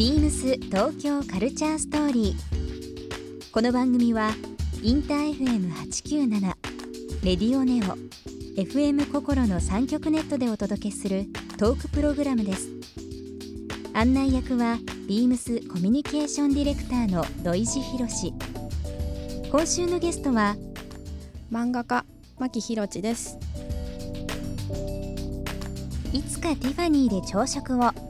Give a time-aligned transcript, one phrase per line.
[0.00, 3.50] ビームス東京カルチャーストーリー。
[3.52, 4.30] この番組は
[4.82, 6.40] インター FM897
[7.22, 7.98] レディオネオ
[8.58, 11.26] FM 心の三極ネットでお届けする
[11.58, 12.70] トークプログラムです。
[13.92, 18.32] 案内役はビームスコミュニケーションディレクターの土井博志。
[19.52, 20.56] 今週のゲストは
[21.52, 22.06] 漫画家
[22.38, 23.38] 牧博地です
[26.14, 28.09] いつかティファニーで朝食を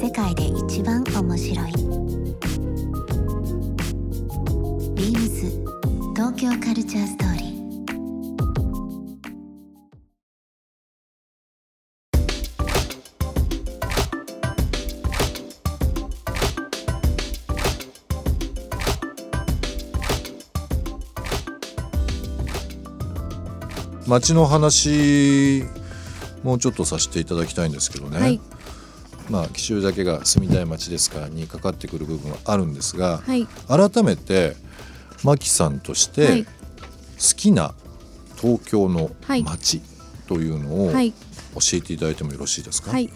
[0.00, 1.72] 世界で一番面白い。
[4.94, 5.50] ビームス
[6.16, 7.50] 東京カルチャーストーリー
[24.08, 25.64] 街の話
[26.42, 28.40] もうちょっとさせていただきたいんですけどね、はい
[29.30, 33.46] まあ紀州だけが住みたい街ですからにかかってくる部分はあるんですが、はい。
[33.68, 34.56] 改めて
[35.24, 36.44] マキさんとしてはい。
[36.44, 36.50] 好
[37.36, 37.74] きな
[38.40, 39.10] 東京の
[39.44, 39.82] 街
[40.26, 41.14] というのを教はい。
[41.74, 43.10] えていただいてもよろしいですか、はい。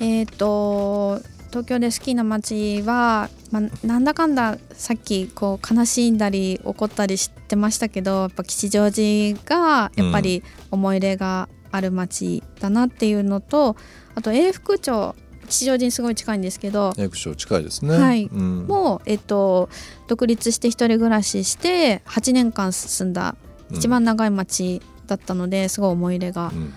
[0.00, 13.76] えっ、と東京で好きな街は、まあ、なんだかんださっきこう悲しんだり怒ったりしてましたけどやっぱ吉祥寺がやっぱり思い入れがある街だなっていうのと、
[14.14, 15.14] あと永福町
[15.50, 17.96] 吉祥寺にすごい近いんですけどネクション近いですね。
[17.96, 18.24] はい。
[18.24, 18.66] うん。
[18.66, 19.68] もう、えっと、
[20.08, 23.36] 独立して一人暮らしして8年間住んだ
[23.70, 26.72] 一番長い町だったのですごい思い入れがうん。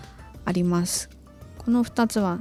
[0.45, 1.09] あります。
[1.57, 2.39] この2つは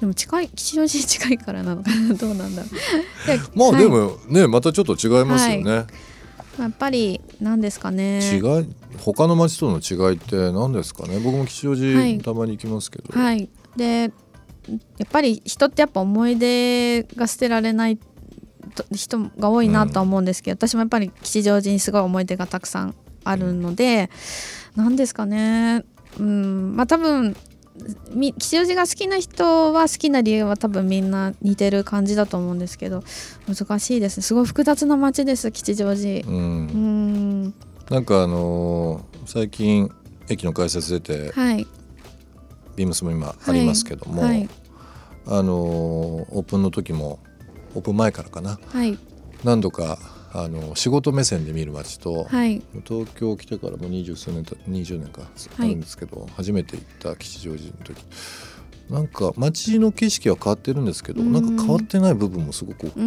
[0.00, 2.14] でも近い吉祥寺に近いからなのかな？
[2.14, 3.26] どうなんだろう。
[3.26, 5.86] ではいまあでもね、またちょっと違いますよね。
[6.58, 8.20] やっぱり何ですかね。
[8.32, 11.18] 違い他の街との違いって何ですかね？
[11.18, 12.18] 僕も吉祥寺、はい。
[12.20, 14.10] たまに行きますけど、はい、で
[14.68, 17.98] やっぱり人ってやっぱ思い出が捨てられない
[18.74, 24.10] と人が多いなとは思うんですけど、私もやっぱり吉祥寺にすごい思い出がたくさんあるので、
[24.76, 25.84] 何ですかね。
[26.18, 26.76] うん。
[26.76, 27.36] まあ多分
[28.12, 33.02] み吉祥寺が好きな人は好きな理由は多分みんな似てる感じだと思うんですけど
[33.48, 34.22] 難しいですね。
[34.22, 36.26] すごい複雑な街です吉祥寺。
[36.26, 36.36] うん。
[36.36, 37.54] うん。
[37.90, 39.90] なんかあのー最近
[40.28, 41.66] 駅の改札出て、はい
[42.76, 44.48] ビームスも今ありますけども、はい
[45.26, 47.18] あのーオープンの時も
[47.74, 48.58] オープン前からかな。
[48.66, 48.98] はい。
[49.42, 49.98] 何度か
[50.32, 52.62] あの仕事目線で見る街と、はい。
[52.86, 55.70] 東京来てからもう二十数年た20年かあはい。
[55.70, 58.04] るんですけど、初めて行った吉祥寺の時。
[58.90, 61.32] なんか街の景色は変わってるんですけど、うん。
[61.32, 63.00] なんか変わってない部分もすごく多多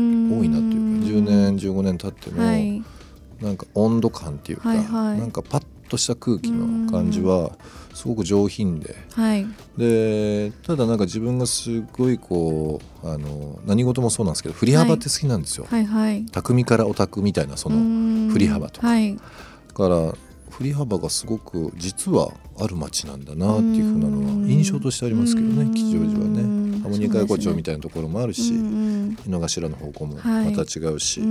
[0.43, 2.83] いなっていうか10年15年経っても、はい。
[3.41, 5.19] なんか温度感っていうか、はいはい。
[5.19, 7.51] なんかパッとした空気の感じは
[7.93, 8.95] すごく上品で。
[9.13, 9.47] はい。
[9.77, 15.85] でただなんか自分がすごいこうあの何事もそうなんですけど振り幅って好きなんですよ、はい。
[15.85, 18.87] はい匠からオタクみたいなその振り幅とか。
[18.87, 19.15] はい。
[19.15, 19.21] だ
[19.73, 20.13] から
[20.51, 26.67] 振り幅がすごく実はある街なんだなっていうふうなのは印象としてありますけどね吉祥寺はね。
[26.81, 28.53] ハーモニカ横丁みたいなところもあるし、
[29.25, 31.21] 井の頭の方向もまた違うし、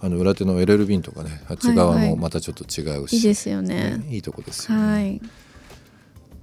[0.00, 2.10] あの裏手のエレルビンとかねあっち側はいはい。
[2.10, 3.98] もまたちょっと違うし、いいですよね。
[3.98, 5.20] ねいいとこですよね、はい。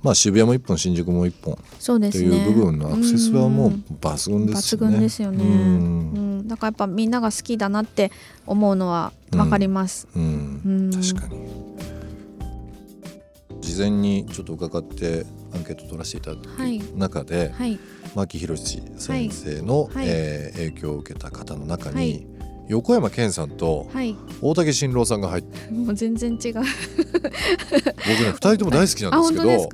[0.01, 2.30] まあ渋谷も一本新宿も一本とそうですね。
[2.30, 4.92] いう部分のアクセスはもう抜群です抜よね。
[4.92, 6.39] 群ですよね、ううん。
[6.39, 8.12] ん、だからやっぱみんなが好きだなって
[8.48, 10.62] 思うのはわかります、うん。
[10.66, 10.92] うん。
[10.92, 11.50] 確かに。
[13.62, 16.75] 事前にちょっと伺ってアンケート取らせていただはい。
[16.78, 17.80] いた中で、はい。
[18.16, 20.06] 牧博先生の、はい。
[20.07, 22.28] えー影響を受けた方の中に、はい。
[22.68, 24.16] 横山健さんとはい。
[24.42, 26.54] 大竹新郎さんが入ってもう全然違う。
[26.54, 26.63] 僕ね
[28.30, 29.69] 2人とも大好きなあんですけど、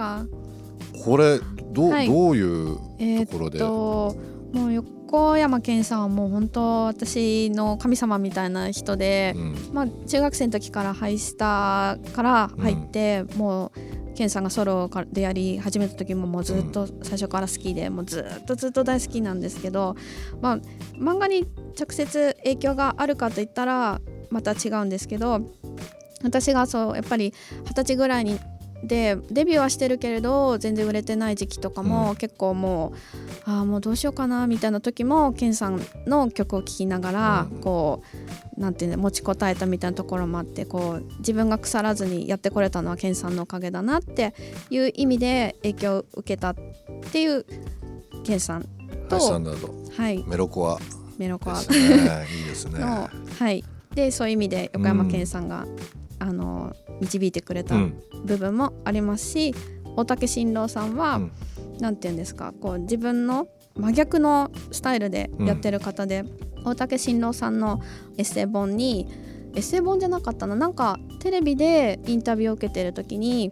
[1.04, 1.39] これ
[1.74, 2.07] どう,、はい。
[2.07, 4.16] どういうえーところで、っと
[4.54, 4.74] もう
[5.15, 9.56] 横山健さんはもう本当私の神様みたいな人で、うん。
[9.71, 13.71] まあ、中学生の時からハイスターから入って、も
[14.12, 19.95] う健さんがソロでやり始めた時ももうずっと最初から好きで、もうずっとずっと大好きなんですけど、
[20.41, 20.57] まあ、
[20.97, 21.47] 漫画に
[21.79, 25.39] 直接影響があるかといったらまた違うんですけど
[26.23, 27.33] 私がそうやっぱり
[27.65, 28.39] 二十歳ぐらいに
[28.87, 32.15] でデビューはしてるけれど全然売れてない時期とかも、うん。
[32.15, 32.93] 結構も
[33.45, 37.61] うああもうどうしようかなみたいな時もケンさんの曲を聴きながら、うん。
[37.61, 38.03] こ
[38.57, 44.33] うなんていうの持ちこたえたみたいなところもあってこう自分が腐らずにやってこれたのはケンさんのおかげだなって
[44.69, 46.55] いう意味で影響を受けたっ
[47.11, 47.45] ていう
[48.23, 48.65] ケンさん
[49.09, 49.73] ハイスタンダード。
[49.95, 50.23] はい。
[50.27, 50.79] メロコア。
[51.17, 51.61] メロコア。
[51.61, 52.79] いいですね。
[52.79, 53.09] の、
[53.39, 55.65] はい、でそういう意味で横山健さんが、
[56.25, 58.04] あの導いてくれたうん。
[58.25, 59.56] 部分もありますし、
[59.95, 61.30] 大竹新郎さんは、うん。
[61.95, 66.24] て言うんですかこう自分の真逆のスタイルでやってる方で、
[66.63, 67.80] 大竹新郎さんの
[68.18, 69.07] エッセイ本に
[69.54, 73.51] エッセイ本じゃなかったななんかテレビでインタビューを受けてる時に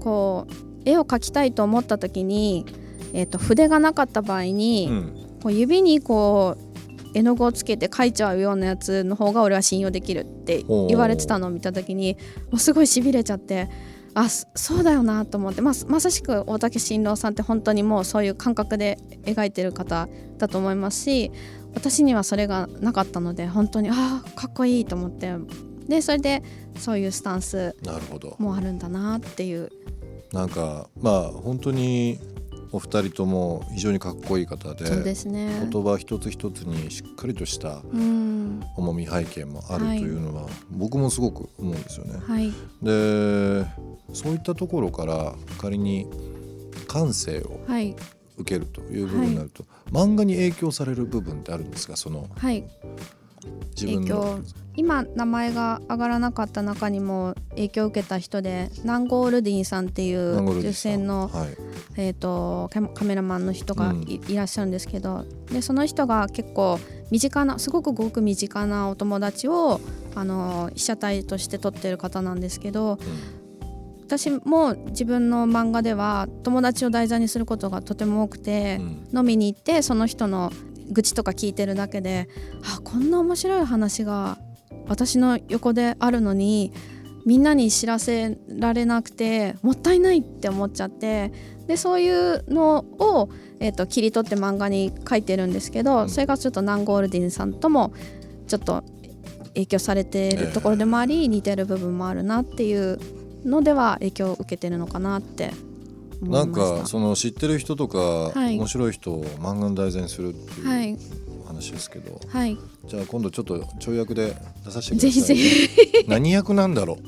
[0.00, 2.66] こう絵を描きたいと思った時に、
[3.14, 5.26] えー、と筆がなかった場合に、うん。
[5.42, 6.69] こう指にこう
[7.14, 12.16] 絵の具をつけて描いちゃうようなやつの方が俺は信用できるって言われてたのを見た時に
[12.50, 13.68] もうすごいしびれちゃって
[14.14, 15.62] あそそうだよなと思って。
[15.62, 20.08] ままさしく大竹新郎さんって本当にもうそういう感覚で描いてる方
[20.38, 21.30] だと思いますし
[21.74, 25.34] 私にはそれがなかったので本当にああかっこいいと思って。
[25.88, 26.42] でそれで
[26.76, 27.74] そういうスタンス
[28.38, 29.70] もあるんだなっていう。
[30.32, 32.20] なんかまあ本当に
[32.72, 35.68] お二人とも非常にかっこいい方でそうですね。
[35.70, 38.62] 言葉一つ一つにしっかりとしたうん。
[38.76, 40.00] 重み背景もあるとはい。
[40.00, 42.20] いうのは、僕もすごく思うんですよね。
[42.24, 42.50] はい。
[42.82, 43.66] で
[44.12, 46.06] そういったところから仮に
[46.86, 47.94] 感性をはい。
[48.38, 52.64] 受けるという部分になると、漫画に影響される部分ってあるんですかそのはい
[53.78, 54.40] 影響
[54.76, 61.48] 今名前が上がらなかった中にも影響を受けた人でナンゴールディンさんっていう女性の、はい。
[61.96, 64.32] えー、とカメカメラマンの人がい,、うん。
[64.32, 66.78] いらっしゃるんですけどでその人が結構
[67.10, 69.80] 身近なすごくごく身近なお友達を
[70.14, 72.98] あの被写体として撮ってる方なんですけど
[74.06, 78.78] 私も自分の漫画では友達を題材にすることがとても多くて。
[78.80, 79.00] うん。
[79.12, 80.52] 飲みに行ってその人の
[80.90, 82.28] 愚痴とか聞いてるだけで
[82.76, 84.38] あこんな面白い話が
[84.88, 86.72] 私の横であるのに
[87.26, 91.32] みんなに知らせられなくてもったいないって思っちゃって
[91.70, 93.28] でそういうのを、
[93.60, 96.10] えー、と切り取って漫画に書いてるんですけど、うん。
[96.10, 97.92] それがちょっとナンゴールディンさんとも
[98.48, 98.82] ちょっと
[99.54, 102.98] 影響されているところでもあり、似てる部分もあるなっていう
[103.44, 105.69] のでは影響を受けてるのかなって思
[106.22, 106.52] ないん。
[106.52, 108.56] かその知ってる人とか、はい。
[108.58, 110.90] 面白い人を漫画の題材にするってはい。
[110.90, 110.98] いう
[111.46, 112.56] 話ですけど、はい、
[112.86, 115.10] じゃあ今度ちょっと跳躍で出させてください。
[115.10, 116.08] ぜひぜひ。
[116.08, 116.98] 何役なんだろう？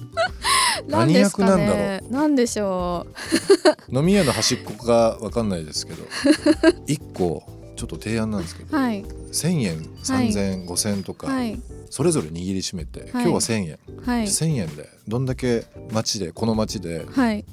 [0.90, 2.02] 何役なんだろね。
[2.10, 3.06] なんでしょ
[3.90, 6.04] 飲み屋の端っこかわかんないですけど。
[6.86, 7.44] 一個
[7.76, 8.66] ちょっと提案なんですけう。
[8.66, 9.04] ど、はい。
[9.04, 11.60] 1,000円3,000円5,000円とか、はい。
[11.90, 13.10] それぞれ握りしめて、はい。
[13.12, 14.24] 今日は1,000円、はい。
[14.26, 17.44] 1,000円でどんだけ街でこの街ではい。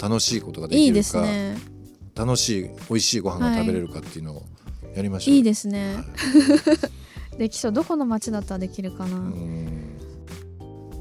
[0.00, 1.58] 楽しいことがでいいできるか、すね。
[2.14, 4.42] 楽しい美味しいご飯が食べれるかっていうのを
[4.94, 5.34] やりましょう。
[5.36, 5.96] いいですね。
[7.38, 9.16] できそうどこの町だったらできるかな？
[9.16, 9.76] うん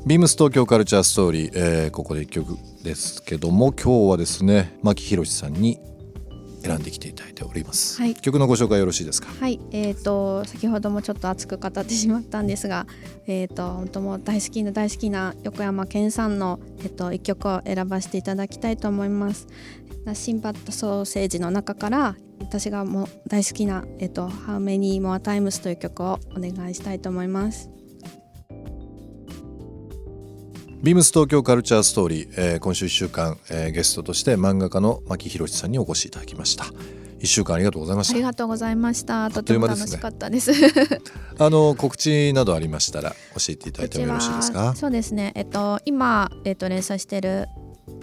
[0.05, 5.77] ビームス東京カルチャーストーリー、えーここで一曲ですけども今日はですね牧宏さんに
[6.61, 9.29] 選んできていただいております、はい曲のご紹介よろしいですか？
[9.39, 12.85] はい、えー、と先ほどもちょっと熱く語ってしまったんですが、
[13.27, 19.47] えー、と本当もう大好きな大好きな横山健さんの、えっと一曲を選ばせていただきたいと思います。
[20.05, 27.69] ナッシンバットソーセージの中から私がもう大好きな「えっと How Many More Times」という曲をお願いしたいと思います。
[30.81, 36.63] ビームス東京カルチャーストーリー、えー今週1週間、えーゲストとして漫画家の牧宏さんにお越しいただきました
[37.19, 39.29] 1週間ありがとうございましたありがとうございました。
[39.29, 40.53] とても楽しかったです。
[41.37, 43.15] あの告知などありましたら教
[43.49, 44.73] えていただいてもよろしいですか？
[44.75, 45.33] そうですね。
[45.35, 47.49] えっと今えっと連載してる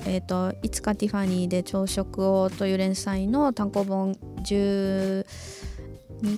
[0.05, 4.13] えっといつかティファニーで朝食をという連載の単行本
[4.45, 5.25] 12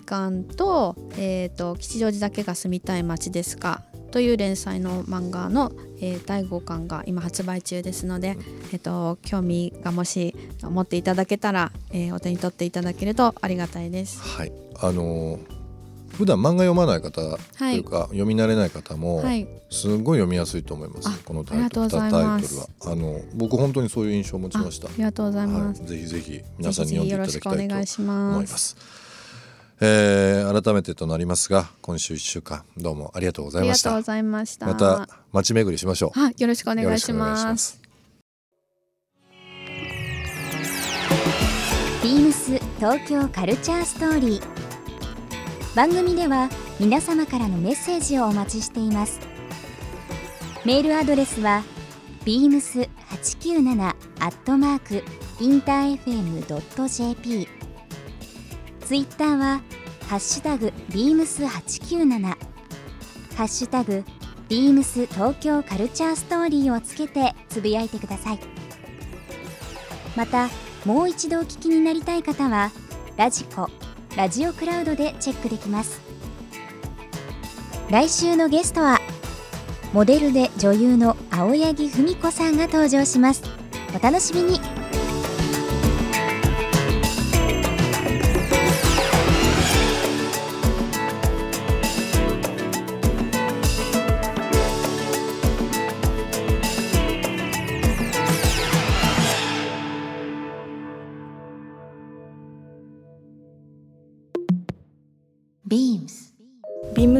[0.04, 3.82] 巻とえっと吉祥寺だけが住みたい街ですか。
[4.12, 8.36] という連載の漫画の、えー第5巻が今発売中ですので、
[8.72, 14.20] えっと興味がもし持っていただけたら、えーお手に取っていただけるとありがたいです。
[14.20, 14.52] はい。
[14.80, 15.58] あのー
[16.18, 21.08] 普段漫画読まない方というか、読み慣れない方も、はい、すごい読みやすいと思います。
[21.08, 22.40] あこのタイトルは。
[22.86, 24.88] あの僕本当にそういう印象を持ちました。
[24.88, 25.80] あありがとうございます。
[25.80, 28.38] はい、ぜひぜひ皆さんに読んでいただきたいとぜひぜひよろしくお願いし思。
[28.38, 29.07] います
[29.80, 33.90] えー改めてとなりますが今週1週間どうもありがとうござありいました。
[33.90, 34.66] がとうございました。
[34.66, 36.18] また街巡りしましょう。
[36.18, 37.80] はいよろしくお願いします。
[42.02, 44.42] ビームス東京カルチャーストーリー。
[45.76, 46.48] 番組では
[46.80, 49.20] 皆様からのメッセージをお待ちしています。
[50.64, 51.62] メールアドレスは
[52.24, 52.88] beams897
[54.20, 55.04] アットマーク
[55.40, 57.48] インター FM.jp
[58.88, 59.60] ツイッターは
[60.08, 62.36] ハッシュタグ beams897 ハ
[63.44, 64.02] ッシュタグ
[64.48, 68.38] ビームス東京カルチャーストーリーをつけてつぶやいてください。
[70.16, 70.48] また
[70.86, 72.70] もう一度お聞きになりたい方は
[73.18, 73.68] ラジコ
[74.16, 76.00] ラジオクラウドでチェックできます。
[77.90, 79.00] 来週のゲストは
[79.92, 83.42] モデルで女優の青柳文子さんが登場します。
[83.94, 84.77] お楽しみに。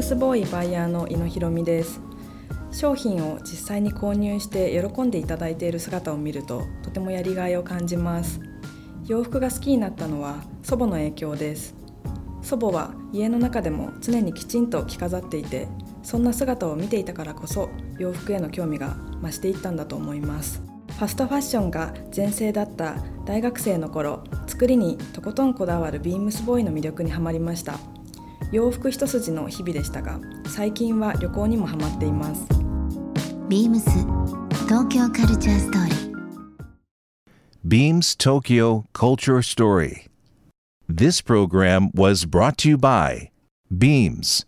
[0.09, 2.01] スボーイバイヤーの井野ひろみです。
[2.73, 8.41] 商品を実際に購入して喜んでいただいている姿を見るととてもやりがいを感じます。
[9.07, 11.75] 洋服が好きになったのは祖母の影響です。
[12.41, 15.69] 祖母は家の中でも常にきちんと着飾っていて
[16.03, 20.63] そんな姿を見ていたからこそ洋服への興味が増していったんだと思います。
[20.89, 22.97] ファストファッションが全盛だった
[23.27, 27.98] 大学生の頃作りにとことんこだわるビームスボーイの魅力にはまりました。
[28.51, 32.47] 洋服一筋の日々でしたが最近は旅行にもハマっています
[33.49, 33.91] ビームス
[34.67, 35.99] 東京カルチャーストーリー
[37.67, 40.07] Beams Tokyo Culture Story.
[40.89, 43.31] This program was brought to you by
[43.77, 44.47] Beams.